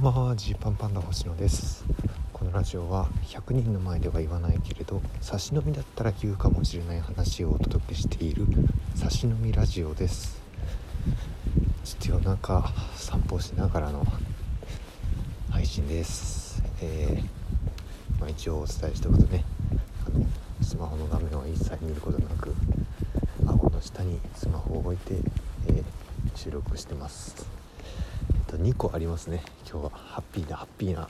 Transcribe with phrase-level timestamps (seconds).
[0.00, 1.84] んばんはジーパンパンダ星野です。
[2.32, 8.46] このラジオは100人の前では言わないけれど差し飲みだったら言うかもしれない話をお届けしている
[8.94, 10.40] 差し飲みラジオです。
[11.84, 14.06] ちょっと夜中散歩しながらの
[15.50, 16.62] 配信です。
[16.80, 19.44] えー、まあ、一応お伝えしておくとね。
[20.06, 20.24] あの
[20.62, 22.54] スマホの画面は一切見ることなく
[23.46, 25.16] 顎の下にスマホを置いて、
[25.68, 25.84] えー、
[26.36, 27.59] 収録してます。
[28.50, 29.44] と2個ありますね。
[29.70, 29.90] 今日は。
[29.94, 31.06] ハッピーなハッピーな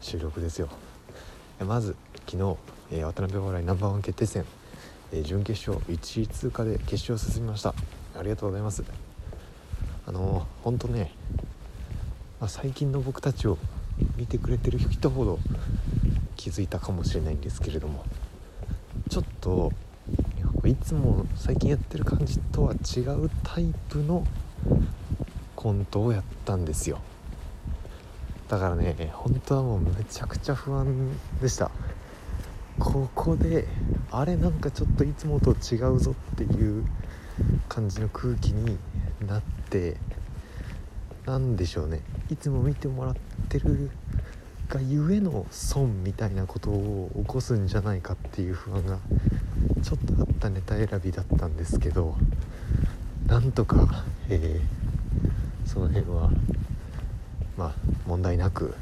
[0.00, 0.70] 収録ですよ。
[1.60, 1.94] まず
[2.26, 2.56] 昨日、
[2.90, 4.46] えー、渡辺お笑いナンバーワン決定戦、
[5.12, 7.74] えー、準決勝1位通過で決勝進みました。
[8.18, 8.82] ありがとうございます。
[10.06, 11.12] あのー、本当ね、
[12.40, 13.58] まあ、最近の僕たちを
[14.16, 15.38] 見てくれてる人ほど
[16.36, 18.04] 気づいたかもしれないんですけれども
[19.10, 19.70] ちょっと
[20.64, 24.26] いつも最近やってる感じとは違うタイプの
[25.64, 27.00] コントをやったんですよ。
[28.50, 31.70] だからね本当はもうめちゃくちゃ不安でした。
[32.78, 33.66] ここで
[34.10, 36.84] あれなんかちょっといつもと違うぞっていう
[37.66, 38.76] 感じの空気に
[39.26, 39.96] なって
[41.24, 42.02] 何でしょうね。
[42.30, 43.16] いつも見てもらっ
[43.48, 43.90] てる
[44.68, 48.98] がゆえの損みたいなことを起こすんじゃないかっていう不安が
[49.82, 52.18] ちょっとあったネタ選びだったんですけど
[53.26, 54.83] なんとか、えー
[55.64, 56.30] その辺は
[57.56, 57.74] まあ
[58.06, 58.74] 問題なく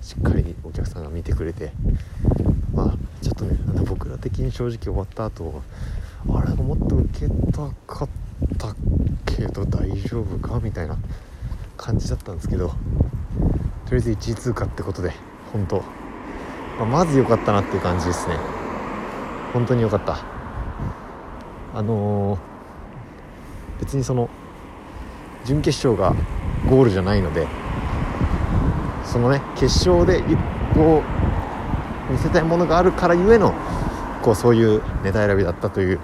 [0.00, 1.72] しっかりお客さんが見てくれて
[2.72, 5.62] まあちょっとねあの僕ら的に正直終わった後
[6.28, 8.08] あれもっと受けたかっ
[8.58, 8.74] た
[9.26, 10.96] けど大丈夫かみたいな
[11.76, 12.74] 感じだったんですけどと
[13.90, 15.12] りあえず1位通過ってことで
[15.52, 15.76] 本当、
[16.78, 18.36] まあ、まず良かったなっていう感じですね。
[19.52, 20.18] 本当に良かった。
[21.74, 22.40] あのー、
[23.80, 24.28] 別にその
[25.44, 26.14] 準決勝が
[26.68, 27.46] ゴールじゃないので
[29.04, 30.36] そのね決勝で一
[30.74, 31.02] 歩
[32.10, 33.54] 見せたいものがあるからゆえの
[34.22, 36.00] こうそういうネタ選びだったという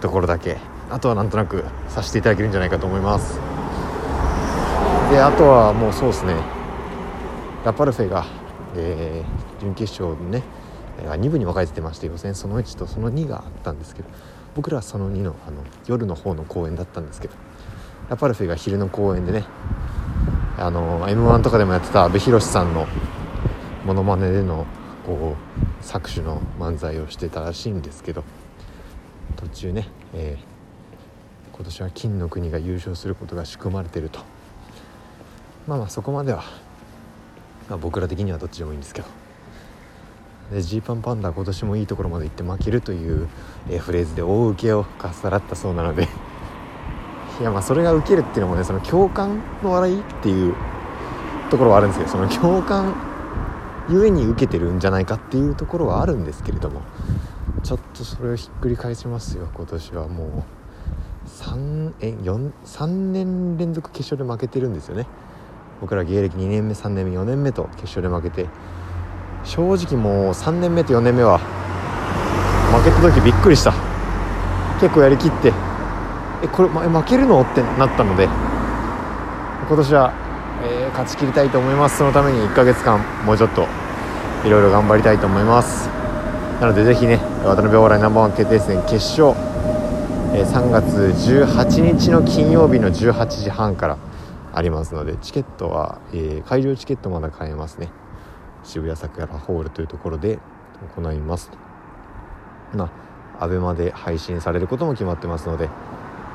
[0.00, 0.58] ところだけ。
[0.88, 3.40] あとはなんとなくさせていただけるんじゃないかと思います。
[5.10, 6.34] であとはもうそうですね。
[7.64, 8.24] ラパルフェが、
[8.76, 10.44] えー、準決勝ね
[10.96, 14.08] 2部に分かれてまして予選その1とその2があったんですけど
[14.54, 17.34] 僕らはその2のあの夜の方の公演だったんですけど
[18.08, 19.44] ラパルフェが昼の公演でね。
[20.58, 22.86] あの m 1とかでもやってた阿部寛さんの
[23.84, 24.64] モノマネでの
[25.04, 28.24] こう搾取の漫才をしてたらしいんですけど
[29.36, 34.20] 途中ね、えー、今年は金の国が優勝することが仕組まれてると。
[35.66, 36.44] まあまあそこまでは、
[37.68, 39.08] まあ、僕ら的にはどっちでもいいんですけど。
[40.52, 43.26] でジーパンパンダ今年もいいところまで行って負けるという、
[43.68, 46.08] えー、フレーズで大受けをかっさらったそうなので。
[47.40, 50.54] いやまあそれが受けるっていうのもねその共感の笑いっていう
[51.50, 52.94] ところはあるんですけどその共感
[53.88, 56.82] ゆえに受けてるんじゃないかっていうところはあるんですけれども
[57.62, 60.28] ちょっとそれをひっくり返しますよ今年はもう。
[61.26, 65.06] 3え4 3年連続決勝で負けてるんですよね。
[65.80, 68.46] 僕ら芸歴2年目3年目4年目と決勝で負けて
[69.44, 73.74] 正直もう3年目と4年目は負けた時びっくりした。
[74.80, 75.52] 結構やりきって
[76.42, 77.42] えこれ、負けるの？
[77.42, 78.24] ってなったので
[79.68, 80.12] 今年は、
[80.64, 81.98] えー、勝ち切りたいと思います。
[81.98, 83.66] そのために1ヶ月間もうちょっと
[84.44, 85.88] いろいろ頑張りたいと思います。
[86.60, 89.34] なのでぜひね渡辺お笑いナンバーワン決定戦決勝、
[90.34, 93.98] えー、3月18日の金曜日の18時半から
[94.54, 97.90] ありますのでチケットは、えー、会場チケットまだ買えますね。
[98.64, 100.38] 渋谷桜ホールというところで
[100.96, 101.50] 行います。
[102.74, 102.90] ま
[103.38, 105.68] ABEMA で配信されることも決まってますので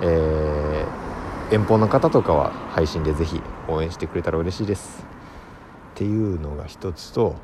[0.02, 5.06] えー、遠方の方とかは配信でぜひ応援してくれたら嬉しいです。
[5.94, 7.36] っていうのが一つと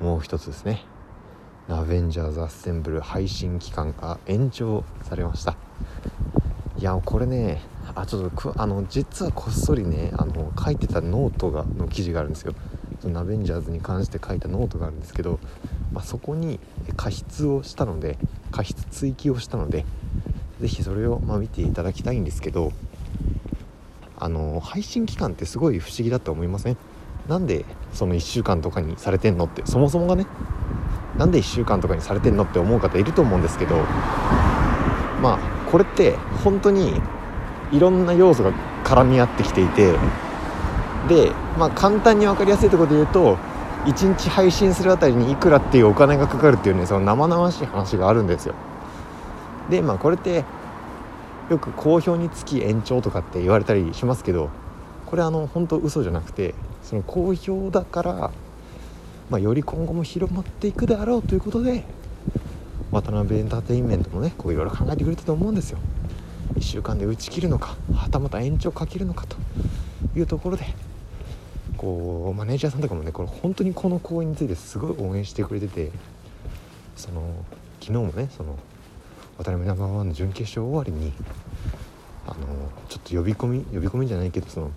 [0.00, 0.84] もう一つですね
[1.68, 5.56] 「アベンジャーズ・アッセンブル」配信期間が延長されました。
[6.78, 7.62] いやこれね
[7.94, 12.52] あちょっとあの実はこっそりねあの書いてたノートがの記事があるんですよ。
[13.00, 15.38] そのアベンジャーズに関して書いたノートがあるんですけど、
[15.92, 16.58] まあ、そこに
[16.96, 18.18] 過失をしたので
[18.50, 19.84] 過失追記をしたので
[20.60, 22.72] 是非それを、まあ、見ていただきたいんですけど
[24.18, 26.76] あの配信期間ってすごい不思議だと思いません？
[27.28, 30.26] なんでその1週間とかにされてんのってそもそもがね
[31.18, 33.76] なんで1週間とかにされてんのって思う方いると思うんですけど
[35.20, 35.38] まあ
[35.70, 36.12] これって
[36.44, 37.00] 本当に
[37.72, 38.52] いろんな要素が
[38.84, 39.92] 絡み合ってきていて
[41.08, 43.36] でまあ簡単に分かりやすいところで言うと
[43.86, 48.54] 1日配信するあたりにいくらっていうお金がかかるっていうねその生々しい話があるんですよ。
[49.70, 50.44] でまあこれって
[51.50, 54.50] よく好評につき延長とかって言われたりしますけど
[55.06, 58.30] これあの本当嘘じゃなくてその好評だから、
[59.30, 61.84] まあ、より今後も広まっていくであろうということで
[62.90, 65.78] 渡辺エンターテインメントもねこういろいろ考えてくれたと思うんですよ。
[66.54, 69.36] 1週間で打ち切るのかはたまた延長かけるのかと
[70.16, 70.64] いうところで
[71.76, 75.90] こうマネージャーさんとかもねこれ本当にこの公演についてすごい応援してくれてて
[76.96, 77.22] その
[77.80, 78.56] 昨日もねその
[79.38, 81.12] 渡辺ナンバーワンの準決勝終わりに
[82.26, 82.36] あの
[82.88, 84.70] ちょっと呼び込み呼び込みじゃないけどその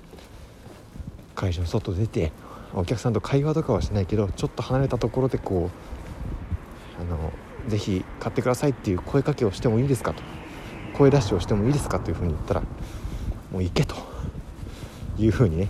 [1.35, 2.31] 会場の外出て
[2.73, 5.69] お客さんと会話とかはしないけどちょっと離れたところでこ
[6.99, 7.31] うあの
[7.67, 10.21] ぜひ買ってくださいっていう声かけをしてもいいですかと。
[10.93, 12.61] 声出しをしてもいいですかというふうに言ったら
[13.51, 13.95] もう行けと。
[15.19, 15.67] いうふうにね。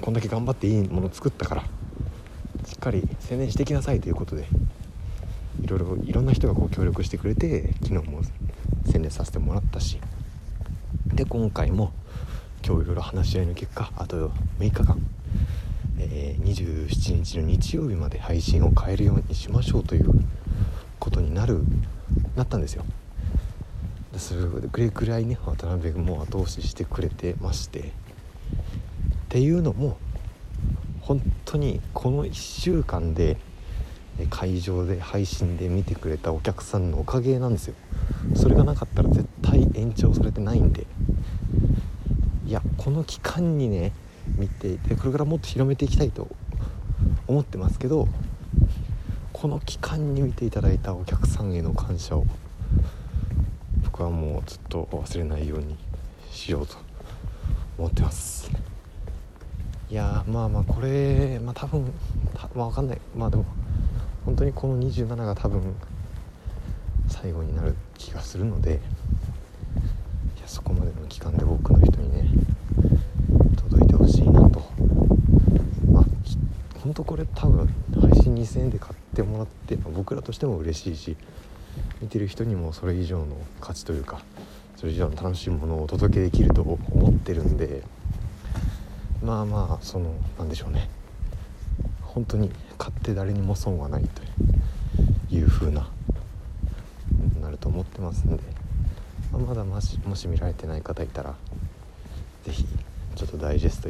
[0.00, 1.62] こんだけ頑張っていいもの作ったから
[2.64, 4.46] しっかり宣伝していきなさいということで。
[5.62, 8.20] いろいろいろんな人がこう協力してくれて昨日も
[8.84, 9.98] 宣伝させてもらったし。
[11.14, 11.92] で今回も
[12.66, 14.98] 今日いろいろ話し合いの結果あと6日間、
[15.98, 20.10] えー、27日の日曜日まで配信を変えるようにしましょうという
[20.98, 21.60] ことになる
[22.34, 22.84] なったんですよ。
[24.16, 27.80] それぐらいね渡辺君も後押ししてくれてまして。
[27.80, 27.82] っ
[29.28, 29.96] ていうのも
[31.00, 33.36] 本当にこの1週間で
[34.30, 37.74] 会場で配信で見てくれたお客さんのおかげなんですよ。
[38.34, 40.86] それがなかったら絶対延長されてないんで。
[42.46, 43.92] いやこの期間にね
[44.36, 46.28] 見ていてこれからもっと広めていきたいと
[47.26, 48.08] 思ってますけど
[49.32, 52.26] この期間に見ていただいたお客さんへの感謝を
[53.84, 55.76] 僕はもうずっと忘れないように
[56.30, 56.76] しようと
[57.78, 58.50] 思ってます。
[59.88, 61.92] いやまあまあこれまあ多分
[62.54, 63.00] まあ分かんない。
[63.16, 63.44] まあでも
[64.24, 65.74] 本当にこの27が多分
[67.08, 68.80] 最後になる気がするので
[70.38, 72.30] いやそこまでの期間で多くの人にね
[73.56, 74.60] 届いてほしいなと。
[75.90, 76.04] まあ
[76.82, 77.68] 本当これ多分
[78.00, 81.16] 配信2000円で買ってもらって、ま、僕らとしても嬉しいし
[82.00, 84.20] 見てる人にもそれ以上の価値というか
[84.76, 87.82] それ以上の楽しいものをお届けできると思ってるんで
[89.24, 90.88] まあまあその何でしょうね。
[92.02, 92.50] 本当に
[92.82, 94.22] 買って誰にも損はないと
[95.32, 95.88] いう風な
[97.40, 98.42] なると思ってますんで、
[99.30, 101.36] ま、まだもしもし見られてない方いたら
[102.44, 102.66] 是非
[103.14, 103.88] ちょっとダイジェスト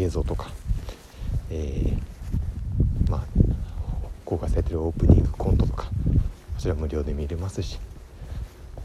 [0.00, 0.52] 映像とか、
[1.50, 3.24] えー、まあ
[4.24, 5.90] 公開されてるオープニングコントとかこ
[6.60, 7.80] ちら無料で見れますし、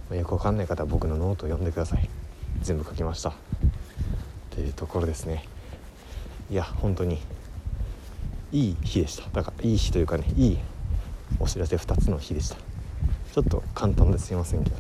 [0.10, 2.10] まあ、よくわかんない方は僕のノートを読んでください。
[2.64, 3.36] 全部書きました。
[4.50, 5.46] というところですね。
[6.50, 7.20] いや本当に
[8.54, 9.28] いい日でした。
[9.32, 10.58] だからいい日というかねいい
[11.40, 12.56] お知らせ2つの日でした。
[13.34, 14.32] ちょっと簡単です。
[14.32, 14.76] いませんけど。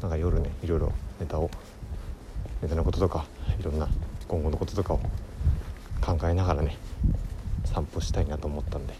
[0.00, 1.50] なんか夜ねいろいろネタを
[2.62, 3.26] ネタのこととか
[3.60, 3.88] いろんな
[4.26, 5.00] 今後のこととかを
[6.00, 6.76] 考えながらね
[7.66, 8.94] 散歩したいなと思ったんで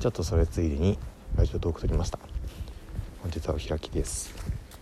[0.00, 0.98] ちょっとそれついでに
[1.36, 2.18] ラジオトーク撮りました。
[3.22, 4.32] 本日はお開きです。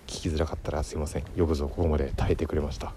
[0.06, 1.24] 聞きづらかったらすいません。
[1.34, 2.92] よくぞここまで耐えてくれました。